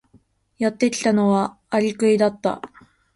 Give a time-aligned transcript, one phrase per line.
[0.57, 2.59] やってきたのはアリクイだった。